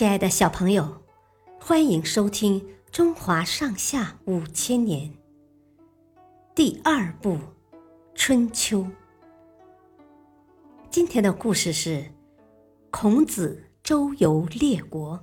[0.00, 1.02] 亲爱的小朋友，
[1.60, 2.58] 欢迎收听
[2.90, 5.10] 《中华上下五千年》
[6.54, 7.32] 第二部
[8.14, 8.78] 《春秋》。
[10.88, 12.14] 今天的故事是
[12.90, 15.22] 孔子周游列国。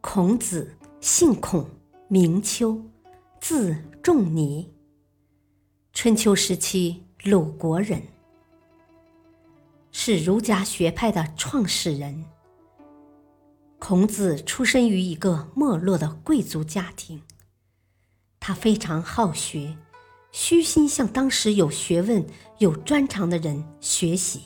[0.00, 1.68] 孔子姓孔，
[2.06, 2.80] 名丘，
[3.40, 4.72] 字仲尼。
[5.92, 8.00] 春秋时期，鲁国人，
[10.06, 12.26] 是儒家学派的创始人。
[13.78, 17.22] 孔子出生于一个没落的贵族家庭，
[18.38, 19.78] 他非常好学，
[20.30, 22.22] 虚心向当时有学问、
[22.58, 24.42] 有专长的人学习。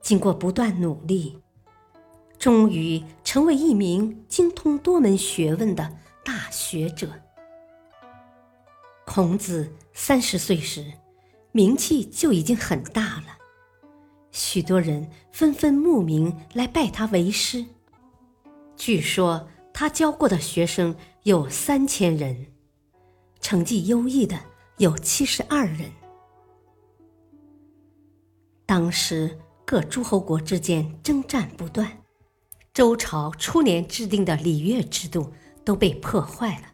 [0.00, 1.40] 经过不断努力，
[2.36, 7.08] 终于成为一名精通多门学问的大学者。
[9.06, 10.92] 孔子三十岁时，
[11.52, 13.38] 名气就已经很大了，
[14.34, 17.64] 许多人纷纷慕名来拜他为师。
[18.76, 22.46] 据说他教过的学生有三千人，
[23.40, 24.36] 成绩优异的
[24.78, 25.88] 有七十二人。
[28.66, 32.02] 当时各诸侯国之间征战不断，
[32.72, 35.32] 周朝初年制定的礼乐制度
[35.64, 36.64] 都被破坏了。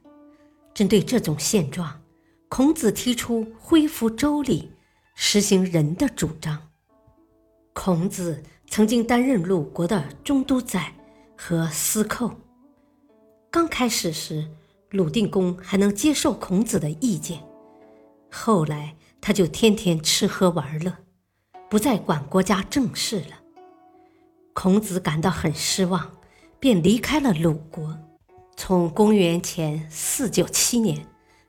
[0.72, 2.00] 针对这种现状，
[2.48, 4.72] 孔子提出恢复周礼，
[5.14, 6.69] 实行仁的主张。
[7.82, 10.92] 孔子曾经担任鲁国的中都宰
[11.34, 12.30] 和司寇。
[13.50, 14.46] 刚开始时，
[14.90, 17.42] 鲁定公还能接受孔子的意见，
[18.30, 20.94] 后来他就天天吃喝玩乐，
[21.70, 23.40] 不再管国家政事了。
[24.52, 26.18] 孔子感到很失望，
[26.58, 27.98] 便离开了鲁国。
[28.58, 31.06] 从公元前四九七年。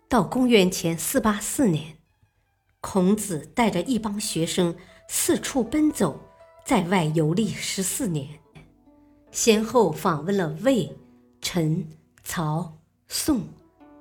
[0.07, 1.97] 到公元前四八四年，
[2.79, 4.75] 孔子带着一帮学生
[5.13, 6.17] 四处奔走，
[6.63, 8.29] 在外游历十四年，
[9.29, 10.89] 先后访问了魏、
[11.41, 11.85] 陈、
[12.23, 12.77] 曹、
[13.09, 13.41] 宋、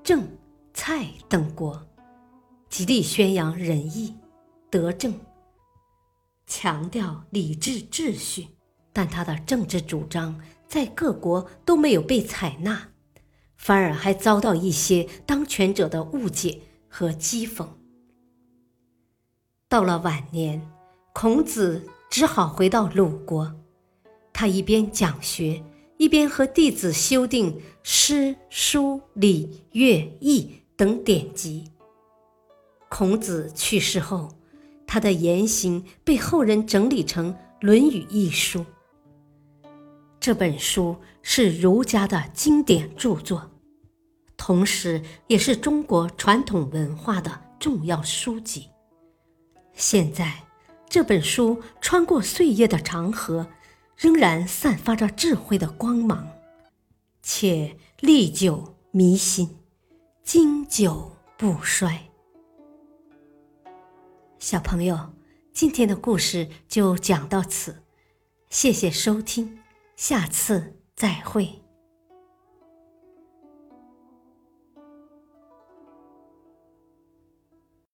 [0.05, 0.25] 郑、
[0.73, 1.85] 蔡等国，
[2.69, 4.15] 极力宣扬仁义、
[4.71, 5.13] 德政，
[6.47, 8.47] 强调礼制秩序，
[8.93, 12.89] 但他的政治主张在各国都没有被采纳。
[13.57, 17.67] 反而还遭到一些当权者的误解和讥讽。
[19.69, 20.71] 到了晚年，
[21.13, 23.55] 孔子只好回到鲁国。
[24.33, 25.63] 他一边讲学，
[25.97, 31.71] 一边和弟子修订诗、书、礼、乐、易等典籍。
[32.89, 34.29] 孔子去世后，
[34.87, 38.65] 他的言行被后人整理成《论语》一书。
[40.19, 43.51] 这本书是儒家的经典著作，
[44.37, 48.69] 同时也是中国传统文化的重要书籍。
[49.75, 50.43] 现在，
[50.91, 53.47] 这本书穿过岁月的长河，
[53.97, 56.29] 仍然散发着智慧的光芒，
[57.23, 59.57] 且历久弥新，
[60.25, 62.11] 经久不衰。
[64.41, 65.15] 小朋友，
[65.53, 67.85] 今天的故事就讲到此，
[68.49, 69.61] 谢谢收听。
[69.95, 71.60] 下次再会。